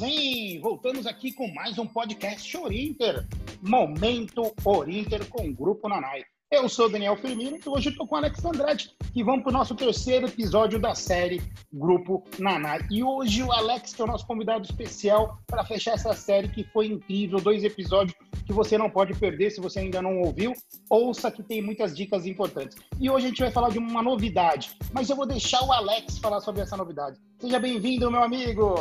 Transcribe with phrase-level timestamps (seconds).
[0.00, 0.58] hein?
[0.58, 3.26] Voltamos aqui com mais um podcast Orinter.
[3.60, 6.24] Momento Orinter com o Grupo Nanai.
[6.50, 8.90] Eu sou Daniel Firmino e hoje estou com o Alex Andrade,
[9.22, 12.86] vamos para o nosso terceiro episódio da série Grupo Nanai.
[12.90, 16.64] E hoje o Alex, que é o nosso convidado especial para fechar essa série que
[16.64, 18.16] foi incrível, dois episódios
[18.46, 20.54] que você não pode perder se você ainda não ouviu.
[20.88, 22.78] Ouça que tem muitas dicas importantes.
[22.98, 26.16] E hoje a gente vai falar de uma novidade, mas eu vou deixar o Alex
[26.16, 27.18] falar sobre essa novidade.
[27.38, 28.74] Seja bem-vindo, meu amigo!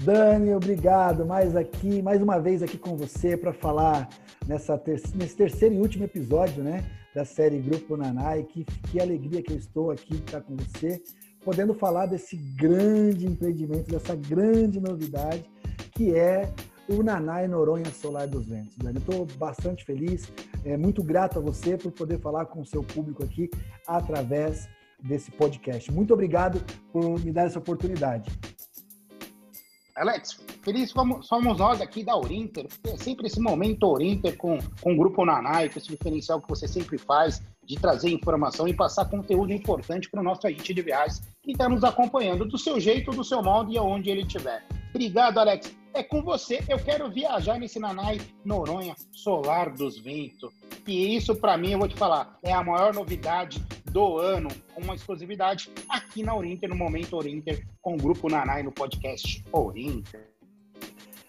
[0.00, 1.26] Dani, obrigado.
[1.26, 4.08] Mais aqui, mais uma vez aqui com você para falar
[4.46, 8.44] nessa ter nesse terceiro e último episódio, né, da série Grupo Nanai.
[8.44, 11.02] Que, que alegria que eu estou aqui estar com você,
[11.44, 15.44] podendo falar desse grande empreendimento, dessa grande novidade
[15.92, 16.48] que é
[16.88, 18.76] o Nanai Noronha Solar dos Ventos.
[18.78, 20.32] Dani, estou bastante feliz,
[20.64, 23.50] é, muito grato a você por poder falar com o seu público aqui
[23.84, 24.68] através
[25.02, 25.90] desse podcast.
[25.90, 28.30] Muito obrigado por me dar essa oportunidade.
[29.98, 34.92] Alex, feliz como somos nós aqui da Orinter, é sempre esse momento Orinter com, com
[34.92, 39.06] o Grupo Nanai, com esse diferencial que você sempre faz de trazer informação e passar
[39.06, 43.10] conteúdo importante para o nosso agente de viagens que está nos acompanhando do seu jeito,
[43.10, 44.64] do seu modo e aonde ele estiver.
[44.90, 45.76] Obrigado, Alex.
[45.92, 46.62] É com você.
[46.68, 50.52] Eu quero viajar nesse Nanai Noronha Solar dos Ventos.
[50.86, 53.60] E isso, para mim, eu vou te falar, é a maior novidade
[53.90, 58.62] do ano, com uma exclusividade aqui na Orinter, no Momento Orinter, com o Grupo Nanai
[58.62, 60.28] no podcast Orinter.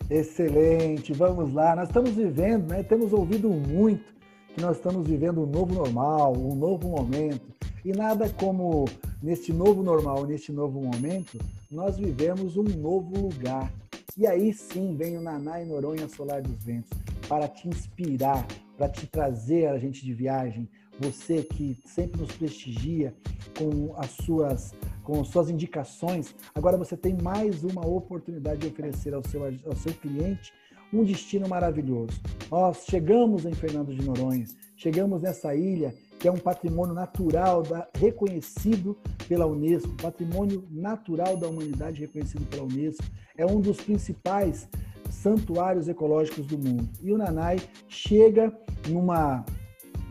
[0.09, 1.75] Excelente, vamos lá.
[1.75, 2.83] Nós estamos vivendo, né?
[2.83, 4.13] Temos ouvido muito
[4.55, 7.47] que nós estamos vivendo um novo normal, um novo momento.
[7.85, 8.85] E nada como
[9.21, 11.37] neste novo normal, neste novo momento,
[11.69, 13.71] nós vivemos um novo lugar.
[14.17, 16.89] E aí sim vem o Naná e Noronha Solar dos Ventos
[17.27, 20.67] para te inspirar, para te trazer a gente de viagem,
[20.99, 23.13] você que sempre nos prestigia
[23.57, 29.23] com as suas com suas indicações, agora você tem mais uma oportunidade de oferecer ao
[29.27, 30.53] seu, ao seu cliente
[30.93, 32.19] um destino maravilhoso.
[32.51, 34.45] Nós chegamos em Fernando de Noronha,
[34.75, 41.47] chegamos nessa ilha que é um patrimônio natural da, reconhecido pela Unesco, patrimônio natural da
[41.47, 43.05] humanidade reconhecido pela Unesco,
[43.37, 44.67] é um dos principais
[45.09, 46.89] santuários ecológicos do mundo.
[47.01, 47.57] E o Nanai
[47.87, 48.53] chega
[48.87, 49.45] numa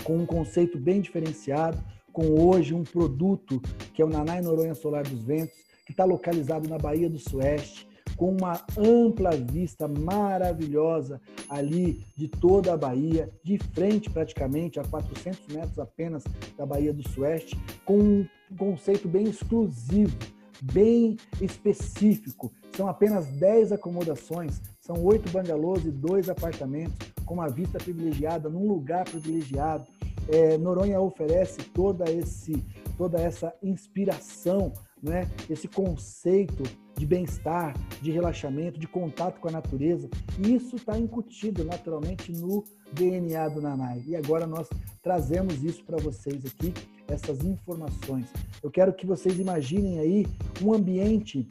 [0.04, 1.82] com um conceito bem diferenciado,
[2.12, 3.60] com hoje um produto
[3.94, 7.88] que é o Nanai Noronha Solar dos Ventos, que está localizado na Baía do Sueste,
[8.16, 15.54] com uma ampla vista maravilhosa ali de toda a Bahia, de frente praticamente a 400
[15.54, 16.25] metros apenas
[16.56, 18.26] da Baía do Sueste, com um
[18.56, 20.16] conceito bem exclusivo,
[20.60, 22.53] bem específico.
[22.76, 26.97] São apenas 10 acomodações, são oito bangalôs e dois apartamentos
[27.28, 29.87] com uma vista privilegiada, num lugar privilegiado.
[30.28, 32.65] É, Noronha oferece toda, esse,
[32.97, 34.72] toda essa inspiração,
[35.03, 35.31] né?
[35.49, 36.62] esse conceito
[36.97, 40.09] de bem-estar, de relaxamento, de contato com a natureza.
[40.39, 44.03] E isso está incutido naturalmente no DNA do Nanai.
[44.06, 44.69] E agora nós
[45.03, 46.72] trazemos isso para vocês aqui,
[47.06, 48.27] essas informações.
[48.62, 50.27] Eu quero que vocês imaginem aí
[50.62, 51.47] um ambiente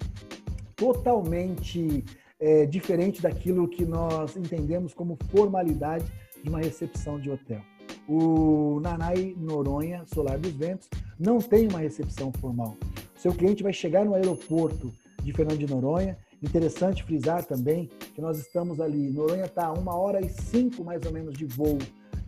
[0.75, 2.03] totalmente
[2.39, 6.05] é, diferente daquilo que nós entendemos como formalidade
[6.43, 7.61] de uma recepção de hotel.
[8.07, 10.87] O Nanai Noronha Solar dos Ventos
[11.19, 12.77] não tem uma recepção formal.
[13.15, 14.93] Seu cliente vai chegar no aeroporto
[15.23, 16.17] de Fernando de Noronha.
[16.41, 19.09] Interessante frisar também que nós estamos ali.
[19.09, 21.77] Noronha está a uma hora e cinco mais ou menos de voo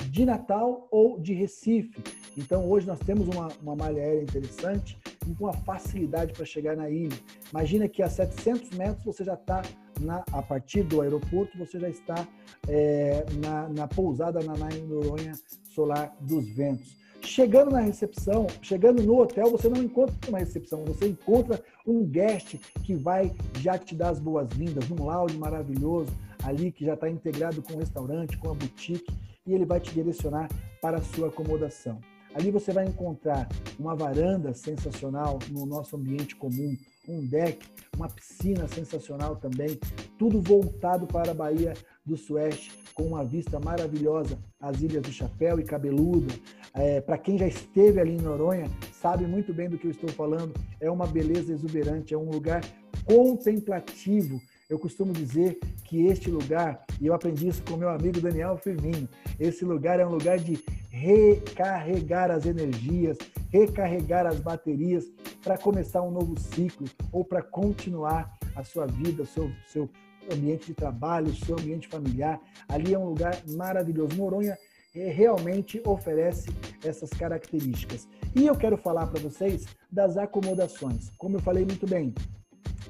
[0.09, 2.01] de Natal ou de Recife.
[2.37, 6.75] Então hoje nós temos uma, uma malha aérea interessante e com uma facilidade para chegar
[6.75, 7.17] na ilha.
[7.51, 9.61] Imagina que a 700 metros você já está
[9.99, 12.27] na, a partir do aeroporto, você já está
[12.67, 14.53] é, na, na, pousada na
[14.87, 15.33] Noronha
[15.73, 16.97] Solar dos Ventos.
[17.21, 22.55] Chegando na recepção, chegando no hotel, você não encontra uma recepção, você encontra um guest
[22.83, 26.11] que vai já te dar as boas-vindas, num lounge maravilhoso
[26.43, 29.13] ali que já está integrado com o restaurante, com a boutique,
[29.45, 30.47] e ele vai te direcionar
[30.81, 31.99] para a sua acomodação.
[32.33, 33.47] Ali você vai encontrar
[33.77, 36.77] uma varanda sensacional no nosso ambiente comum,
[37.07, 37.65] um deck,
[37.95, 39.79] uma piscina sensacional também,
[40.17, 41.73] tudo voltado para a Bahia
[42.05, 46.33] do Sueste, com uma vista maravilhosa às Ilhas do Chapéu e Cabeluda.
[46.73, 50.09] É, para quem já esteve ali em Noronha, sabe muito bem do que eu estou
[50.09, 50.53] falando.
[50.79, 52.61] É uma beleza exuberante, é um lugar
[53.05, 54.39] contemplativo.
[54.69, 59.09] Eu costumo dizer que este lugar, e eu aprendi isso com meu amigo Daniel Firmino,
[59.39, 63.17] esse lugar é um lugar de recarregar as energias,
[63.49, 65.11] recarregar as baterias
[65.43, 69.89] para começar um novo ciclo ou para continuar a sua vida, o seu, seu
[70.31, 72.39] ambiente de trabalho, o seu ambiente familiar.
[72.67, 74.15] Ali é um lugar maravilhoso.
[74.15, 74.55] Noronha
[74.93, 76.47] é, realmente oferece
[76.85, 78.07] essas características.
[78.35, 81.09] E eu quero falar para vocês das acomodações.
[81.17, 82.13] Como eu falei muito bem,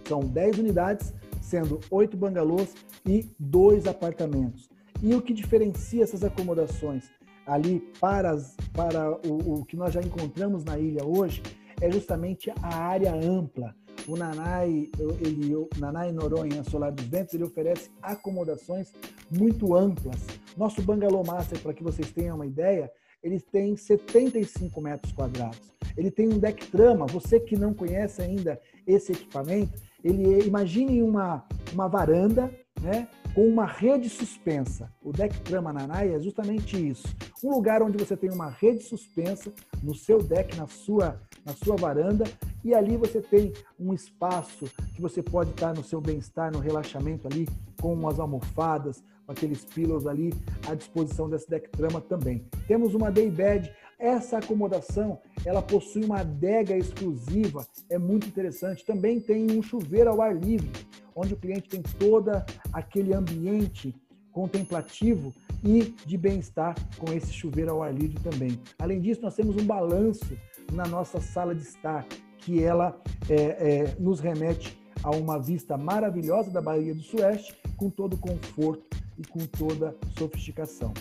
[0.05, 1.13] são 10 unidades
[1.49, 2.75] sendo oito bangalôs
[3.05, 4.69] e dois apartamentos.
[5.01, 7.09] E o que diferencia essas acomodações
[7.45, 11.41] ali para, as, para o, o que nós já encontramos na ilha hoje
[11.81, 13.75] é justamente a área ampla.
[14.07, 14.89] O Nanai,
[15.21, 18.93] ele, o Nanai Noronha Solar dos Ventos, ele oferece acomodações
[19.31, 20.19] muito amplas.
[20.55, 22.91] Nosso Bangalô Master, para que vocês tenham uma ideia,
[23.23, 25.73] ele tem 75 metros quadrados.
[25.97, 27.07] Ele tem um deck trama.
[27.07, 31.43] Você que não conhece ainda esse equipamento, ele imagine uma,
[31.73, 34.91] uma varanda, né, com uma rede suspensa.
[35.03, 37.07] O deck trama Nanai é justamente isso.
[37.43, 39.51] Um lugar onde você tem uma rede suspensa
[39.83, 42.25] no seu deck, na sua, na sua varanda,
[42.63, 47.27] e ali você tem um espaço que você pode estar no seu bem-estar, no relaxamento
[47.27, 47.47] ali,
[47.81, 50.33] com umas almofadas, com aqueles pillows ali
[50.67, 52.45] à disposição desse deck trama também.
[52.67, 53.71] Temos uma day bed.
[53.99, 58.85] Essa acomodação, ela possui uma adega exclusiva, é muito interessante.
[58.85, 60.71] Também tem um chuveiro ao ar livre,
[61.13, 62.31] onde o cliente tem todo
[62.71, 63.93] aquele ambiente
[64.31, 68.57] contemplativo e de bem-estar com esse chuveiro ao ar livre também.
[68.79, 70.37] Além disso, nós temos um balanço
[70.71, 72.05] na nossa sala de estar,
[72.37, 72.97] que ela
[73.29, 78.97] é, é, nos remete a uma vista maravilhosa da Bahia do Sueste, com todo conforto
[79.17, 80.93] e com toda sofisticação.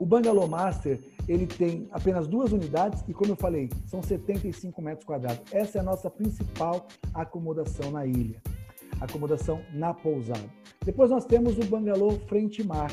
[0.00, 0.98] O Bangalô Master
[1.28, 5.42] ele tem apenas duas unidades e, como eu falei, são 75 metros quadrados.
[5.52, 8.40] Essa é a nossa principal acomodação na ilha
[9.00, 10.44] acomodação na pousada.
[10.84, 12.92] Depois nós temos o bangalô frente mar.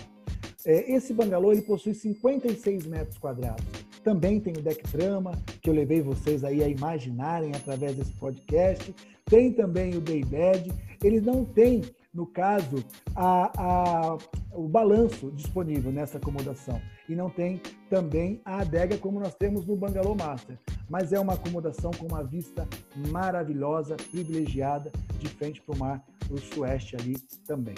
[0.66, 3.66] É, esse bangalô ele possui 56 metros quadrados.
[4.04, 5.32] Também tem o deck trama,
[5.62, 8.96] que eu levei vocês aí a imaginarem através desse podcast.
[9.26, 10.72] Tem também o day bed.
[11.04, 11.82] Ele não tem,
[12.14, 12.84] no caso,
[13.14, 14.18] a, a,
[14.58, 16.82] o balanço disponível nessa acomodação.
[17.08, 20.58] E não tem também a adega como nós temos no Bangalô Master
[20.90, 22.68] mas é uma acomodação com uma vista
[23.12, 27.76] maravilhosa, privilegiada, de frente para o mar do sueste ali também.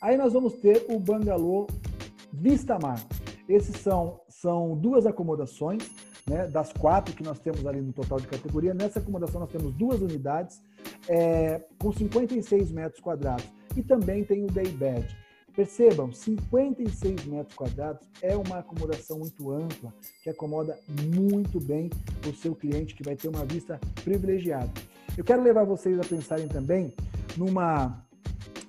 [0.00, 1.66] Aí nós vamos ter o bangalô
[2.32, 3.00] Vista Mar.
[3.48, 5.88] Esses são, são duas acomodações,
[6.28, 8.74] né, das quatro que nós temos ali no total de categoria.
[8.74, 10.60] Nessa acomodação nós temos duas unidades
[11.08, 13.46] é, com 56 metros quadrados.
[13.76, 15.16] E também tem o day bed.
[15.58, 20.78] Percebam, 56 metros quadrados é uma acomodação muito ampla, que acomoda
[21.12, 21.90] muito bem
[22.24, 24.70] o seu cliente, que vai ter uma vista privilegiada.
[25.16, 26.94] Eu quero levar vocês a pensarem também
[27.36, 28.06] numa,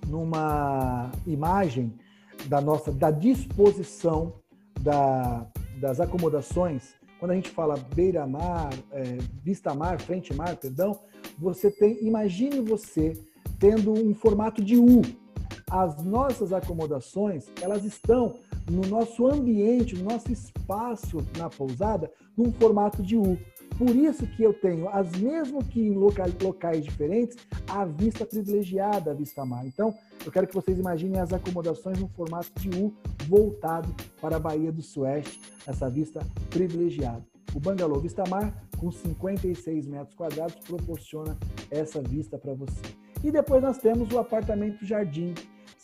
[0.08, 1.94] numa imagem
[2.48, 4.34] da nossa da disposição
[4.82, 5.46] da,
[5.80, 6.96] das acomodações.
[7.20, 9.04] Quando a gente fala beira-mar, é,
[9.44, 11.00] vista-mar, frente-mar, perdão,
[11.38, 13.14] você tem, imagine você
[13.60, 15.04] tendo um formato de U,
[15.70, 18.36] as nossas acomodações, elas estão
[18.70, 23.38] no nosso ambiente, no nosso espaço na pousada, num formato de U.
[23.78, 27.38] Por isso que eu tenho, as mesmo que em locais, locais diferentes,
[27.68, 29.66] a vista privilegiada, a vista mar.
[29.66, 29.94] Então,
[30.26, 32.94] eu quero que vocês imaginem as acomodações no formato de U,
[33.26, 36.20] voltado para a Bahia do Sueste, essa vista
[36.50, 37.24] privilegiada.
[37.56, 41.38] O Bangalô Vista Mar, com 56 metros quadrados, proporciona
[41.72, 42.82] essa vista para você.
[43.24, 45.34] E depois nós temos o apartamento Jardim,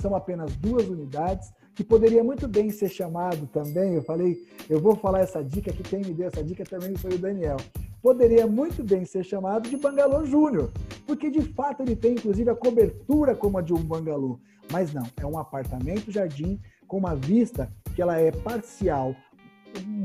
[0.05, 4.37] são apenas duas unidades, que poderia muito bem ser chamado também, eu falei,
[4.69, 7.57] eu vou falar essa dica, que quem me deu essa dica também foi o Daniel.
[8.03, 10.71] Poderia muito bem ser chamado de Bangalô Júnior,
[11.07, 14.39] porque de fato ele tem inclusive a cobertura como a de um bangalô,
[14.71, 19.15] mas não, é um apartamento jardim com uma vista que ela é parcial,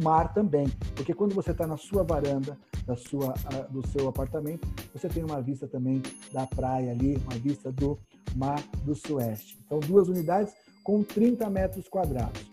[0.03, 3.35] mar também, porque quando você está na sua varanda, da sua,
[3.69, 7.99] do seu apartamento, você tem uma vista também da praia ali, uma vista do
[8.37, 9.59] Mar do Sueste.
[9.65, 12.51] Então, duas unidades com 30 metros quadrados.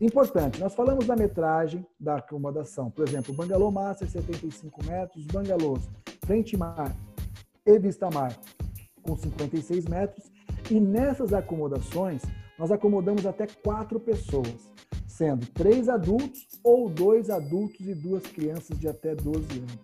[0.00, 2.90] Importante, nós falamos da metragem da acomodação.
[2.90, 5.88] Por exemplo, Bangalô Master, 75 metros, Bangalôs
[6.26, 6.96] Frente Mar
[7.64, 8.36] e Vista Mar,
[9.00, 10.24] com 56 metros.
[10.70, 12.22] E nessas acomodações,
[12.58, 14.72] nós acomodamos até quatro pessoas,
[15.06, 19.78] sendo três adultos ou dois adultos e duas crianças de até 12 anos.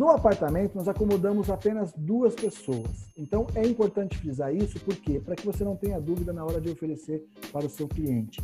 [0.00, 3.12] No apartamento, nós acomodamos apenas duas pessoas.
[3.18, 5.20] Então, é importante frisar isso, por quê?
[5.20, 8.40] Para que você não tenha dúvida na hora de oferecer para o seu cliente.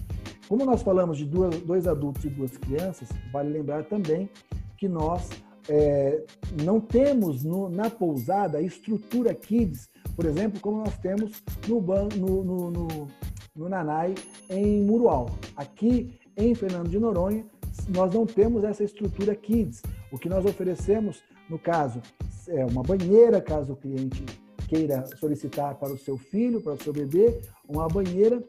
[0.46, 4.28] Como nós falamos de duas, dois adultos e duas crianças, vale lembrar também
[4.76, 5.30] que nós
[5.66, 6.26] é,
[6.62, 12.70] não temos no, na pousada estrutura Kids, por exemplo, como nós temos no, no, no,
[12.70, 13.08] no,
[13.56, 14.14] no Nanai,
[14.50, 15.30] em Murual.
[15.56, 17.46] Aqui em Fernando de Noronha,
[17.88, 19.80] nós não temos essa estrutura Kids.
[20.12, 22.00] O que nós oferecemos no caso,
[22.48, 24.24] é uma banheira, caso o cliente
[24.68, 28.42] queira solicitar para o seu filho, para o seu bebê, uma banheira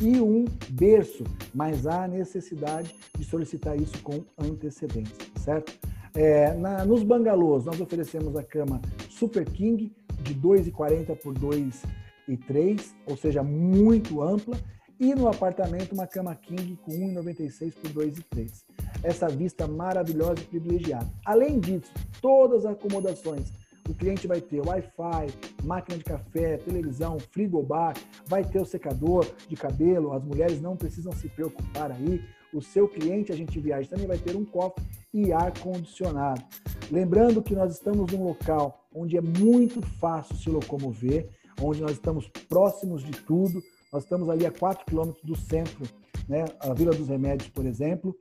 [0.00, 5.72] e um berço, mas há necessidade de solicitar isso com antecedência, certo?
[6.14, 13.16] É, na, nos bangalôs, nós oferecemos a cama Super King, de 2,40 por 2,3, ou
[13.16, 14.56] seja, muito ampla,
[14.98, 18.64] e no apartamento uma cama king com 1,96 por 2,3.
[19.02, 21.08] Essa vista maravilhosa e privilegiada.
[21.24, 23.52] Além disso, todas as acomodações
[23.88, 29.56] o cliente vai ter Wi-Fi, máquina de café, televisão, frigobar, vai ter o secador de
[29.56, 32.20] cabelo, as mulheres não precisam se preocupar aí.
[32.52, 36.42] O seu cliente, a gente viaja, também vai ter um cofre e ar-condicionado.
[36.90, 41.26] Lembrando que nós estamos num local onde é muito fácil se locomover,
[41.60, 43.62] onde nós estamos próximos de tudo.
[43.92, 45.84] Nós estamos ali a 4 quilômetros do centro,
[46.28, 46.44] né?
[46.60, 48.14] a Vila dos Remédios, por exemplo,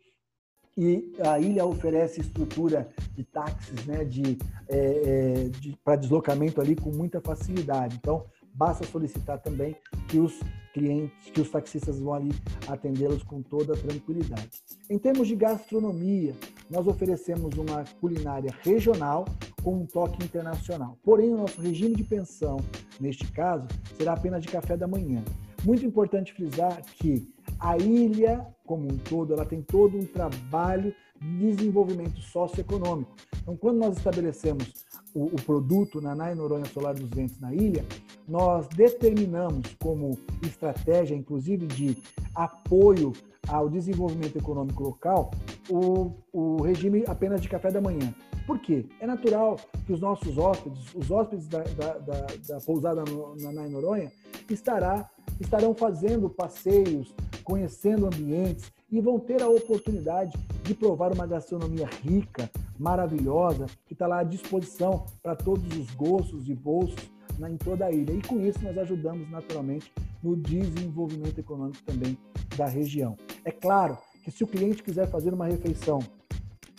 [0.77, 4.37] e a ilha oferece estrutura de táxis, né, de,
[4.69, 7.97] é, é de para deslocamento ali com muita facilidade.
[7.99, 9.75] Então, basta solicitar também
[10.07, 10.39] que os
[10.73, 12.31] clientes, que os taxistas vão ali
[12.67, 14.51] atendê-los com toda tranquilidade.
[14.87, 16.35] Em termos de gastronomia,
[16.69, 19.25] nós oferecemos uma culinária regional
[19.63, 20.95] com um toque internacional.
[21.03, 22.57] Porém, o nosso regime de pensão,
[22.99, 25.23] neste caso, será apenas de café da manhã.
[25.63, 27.27] Muito importante frisar que
[27.59, 33.15] a ilha como um todo, ela tem todo um trabalho de desenvolvimento socioeconômico.
[33.41, 34.85] Então, quando nós estabelecemos
[35.15, 37.83] o, o produto Nanai Noronha Solar dos Ventos na ilha,
[38.27, 41.97] nós determinamos como estratégia, inclusive de
[42.35, 43.13] apoio
[43.47, 45.31] ao desenvolvimento econômico local,
[45.69, 48.13] o, o regime apenas de café da manhã.
[48.47, 48.85] Por quê?
[49.01, 53.03] É natural que os nossos hóspedes, os hóspedes da, da, da, da pousada
[53.41, 54.09] Nanai Noronha,
[54.49, 57.13] estará, estarão fazendo passeios,
[57.43, 62.49] conhecendo ambientes e vão ter a oportunidade de provar uma gastronomia rica,
[62.79, 67.85] maravilhosa, que está lá à disposição para todos os gostos e bolsos na, em toda
[67.85, 68.13] a ilha.
[68.13, 69.91] E com isso nós ajudamos naturalmente
[70.23, 72.17] no desenvolvimento econômico também
[72.55, 73.17] da região.
[73.43, 75.99] É claro que se o cliente quiser fazer uma refeição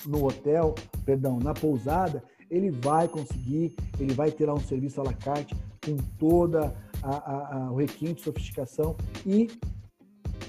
[0.07, 0.75] no hotel,
[1.05, 5.55] perdão, na pousada, ele vai conseguir, ele vai ter lá um serviço à la carte
[5.85, 9.51] com toda a, a, a, o requinte sofisticação e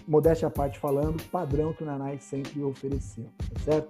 [0.07, 3.89] modéstia à parte falando, padrão que o Nanai sempre ofereceu, tá certo?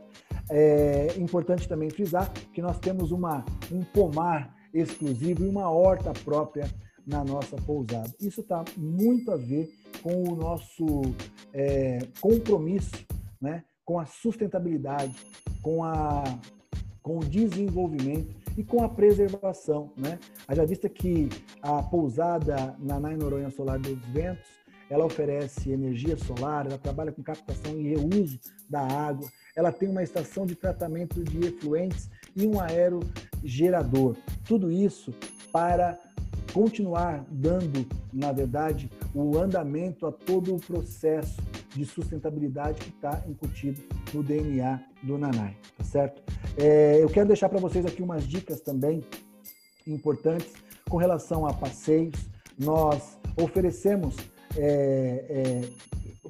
[0.50, 6.70] É importante também frisar que nós temos uma, um pomar exclusivo e uma horta própria
[7.06, 8.14] na nossa pousada.
[8.20, 9.70] Isso está muito a ver
[10.02, 11.02] com o nosso
[11.54, 12.92] é, compromisso
[13.40, 15.16] né, com a sustentabilidade,
[15.64, 16.24] com, a,
[17.02, 19.92] com o desenvolvimento e com a preservação.
[19.98, 20.20] Né?
[20.48, 21.28] Haja vista que
[21.60, 24.48] a pousada na Noronha Solar dos Ventos
[24.92, 30.04] ela oferece energia solar, ela trabalha com captação e reuso da água, ela tem uma
[30.04, 34.16] estação de tratamento de efluentes e um aerogerador.
[34.46, 35.12] Tudo isso
[35.52, 36.00] para
[36.54, 41.42] continuar dando, na verdade, o andamento a todo o processo
[41.76, 43.82] de sustentabilidade que está incutido
[44.14, 46.22] no DNA do Nanai, tá certo?
[46.58, 49.04] É, eu quero deixar para vocês aqui umas dicas também
[49.88, 50.54] importantes
[50.90, 52.16] com relação a passeios.
[52.58, 54.16] Nós oferecemos
[54.58, 55.70] é, é,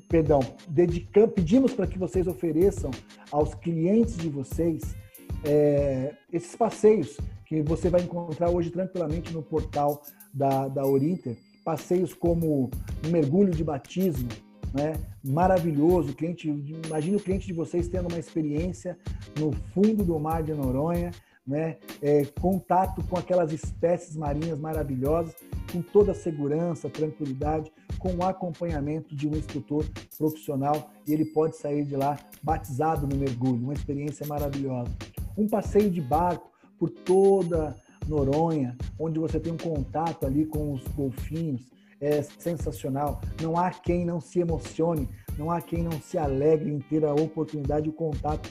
[0.10, 2.92] perdão, dedicamos, pedimos para que vocês ofereçam
[3.32, 4.96] aos clientes de vocês
[5.44, 10.02] é, esses passeios que você vai encontrar hoje tranquilamente no portal
[10.34, 11.38] da, da Orinter.
[11.64, 12.70] Passeios como
[13.08, 14.30] mergulho de batismo,
[14.74, 14.94] né?
[15.24, 16.14] maravilhoso.
[16.14, 16.50] Cliente,
[16.86, 18.98] imagine o cliente de vocês tendo uma experiência
[19.40, 21.12] no fundo do mar de Noronha,
[21.46, 21.78] né?
[22.02, 25.36] É, contato com aquelas espécies marinhas maravilhosas,
[25.72, 29.84] com toda a segurança, tranquilidade, com o acompanhamento de um instrutor
[30.18, 34.92] profissional e ele pode sair de lá batizado no mergulho, uma experiência maravilhosa.
[35.36, 37.76] Um passeio de barco por toda
[38.08, 41.62] Noronha, onde você tem um contato ali com os golfinhos,
[42.02, 43.22] é sensacional.
[43.42, 47.14] Não há quem não se emocione, não há quem não se alegre em ter a
[47.14, 48.50] oportunidade de contato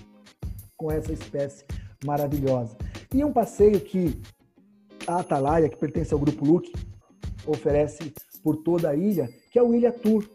[0.76, 1.64] com essa espécie
[2.04, 2.76] maravilhosa.
[3.12, 4.20] E um passeio que
[5.06, 6.72] a Atalaia, que pertence ao Grupo Luke,
[7.46, 8.12] oferece
[8.42, 10.28] por toda a ilha, que é o Ilha Tour.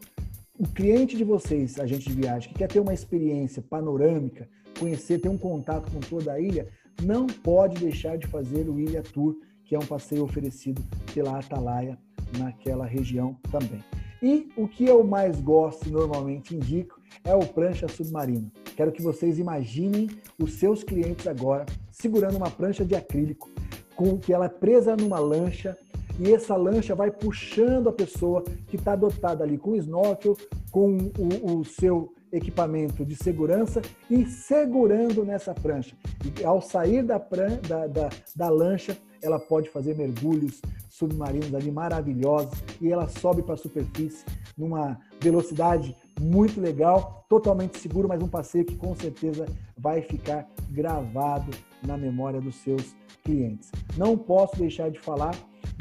[0.58, 4.48] O cliente de vocês, agente de viagem, que quer ter uma experiência panorâmica,
[4.79, 6.67] conhecer, ter um contato com toda a ilha,
[7.01, 11.98] não pode deixar de fazer o Ilha Tour, que é um passeio oferecido pela Atalaia
[12.38, 13.84] naquela região também.
[14.22, 18.52] E o que eu mais gosto e normalmente indico é o prancha submarino.
[18.75, 20.10] Quero que vocês imaginem
[20.42, 23.50] os seus clientes agora segurando uma prancha de acrílico,
[23.96, 25.78] com que ela é presa numa lancha
[26.20, 30.38] e essa lancha vai puxando a pessoa que está dotada ali com snorkel,
[30.72, 35.96] com o, o, seu equipamento de segurança e segurando nessa prancha.
[36.40, 41.72] E ao sair da, pran da, da, da lancha, ela pode fazer mergulhos submarinos ali
[41.72, 44.24] maravilhosos e ela sobe para a superfície
[44.58, 49.46] numa velocidade muito legal, totalmente seguro, mas um passeio que com certeza
[49.77, 51.51] vai ficar gravado
[51.82, 53.72] na memória dos seus clientes.
[53.98, 55.36] Não posso deixar de falar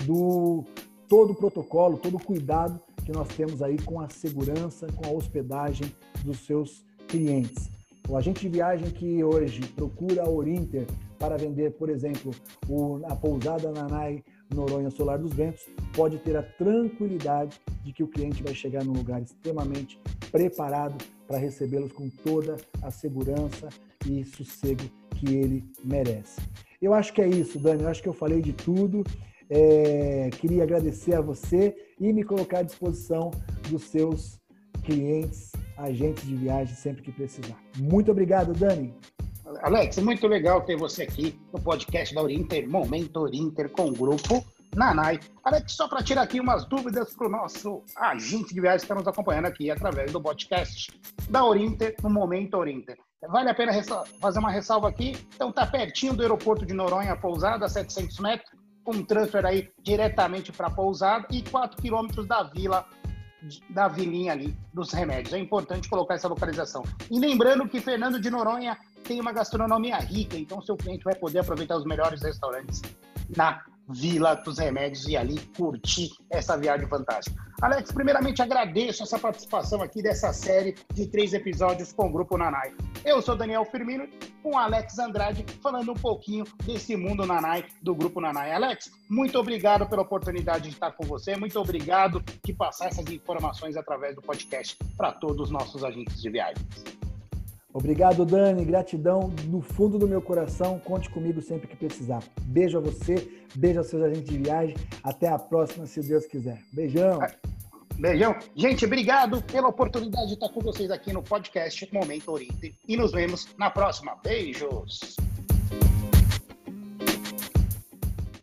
[0.07, 0.65] do
[1.09, 5.13] todo o protocolo, todo o cuidado que nós temos aí com a segurança, com a
[5.13, 5.93] hospedagem
[6.25, 7.69] dos seus clientes.
[8.09, 10.87] O agente de viagem que hoje procura a Orinter
[11.19, 12.33] para vender, por exemplo,
[13.05, 18.43] a pousada Nanai Noronha Solar dos Ventos, pode ter a tranquilidade de que o cliente
[18.43, 19.99] vai chegar num lugar extremamente
[20.31, 23.69] preparado para recebê-los com toda a segurança
[24.07, 24.83] e sossego
[25.17, 26.41] que ele merece.
[26.81, 27.85] Eu acho que é isso, Dani.
[27.85, 29.05] Eu acho que eu falei de tudo.
[29.49, 33.31] É, queria agradecer a você e me colocar à disposição
[33.71, 34.41] dos seus
[34.83, 37.57] clientes, agentes de viagem, sempre que precisar.
[37.77, 38.95] Muito obrigado, Dani.
[39.63, 44.45] Alex, muito legal ter você aqui no podcast da Orinter, Momento Orinter com o grupo
[44.75, 45.21] Nanai.
[45.45, 48.95] Alex, só para tirar aqui umas dúvidas para o nosso agente de viagem que está
[48.95, 50.91] nos acompanhando aqui através do podcast
[51.29, 52.97] da Orinter, no Momento Orinter.
[53.29, 53.73] Vale a pena
[54.21, 55.17] fazer uma ressalva aqui.
[55.35, 58.51] Então, está pertinho do aeroporto de Noronha, pousada, 700 metros,
[58.87, 62.85] um transfer aí diretamente para a pousada e 4 quilômetros da vila
[63.71, 65.35] da vilinha ali dos remédios.
[65.35, 66.83] É importante colocar essa localização.
[67.11, 71.41] E lembrando que Fernando de Noronha tem uma gastronomia rica, então seu cliente vai poder
[71.41, 72.81] aproveitar os melhores restaurantes
[73.37, 77.37] na Vila dos Remédios e ali curtir essa viagem fantástica.
[77.61, 82.75] Alex, primeiramente agradeço essa participação aqui dessa série de três episódios com o Grupo Nanai.
[83.05, 84.09] Eu sou Daniel Firmino,
[84.43, 88.53] com Alex Andrade, falando um pouquinho desse mundo Nanai, do Grupo Nanai.
[88.53, 93.77] Alex, muito obrigado pela oportunidade de estar com você, muito obrigado de passar essas informações
[93.77, 97.02] através do podcast para todos os nossos agentes de viagens.
[97.73, 98.65] Obrigado, Dani.
[98.65, 100.79] Gratidão do fundo do meu coração.
[100.79, 102.23] Conte comigo sempre que precisar.
[102.43, 104.77] Beijo a você, beijo aos seus agentes de viagem.
[105.03, 106.61] Até a próxima, se Deus quiser.
[106.73, 107.21] Beijão.
[107.99, 108.37] Beijão.
[108.55, 112.77] Gente, obrigado pela oportunidade de estar com vocês aqui no podcast Momento Oriente.
[112.87, 114.17] E nos vemos na próxima.
[114.23, 115.17] Beijos.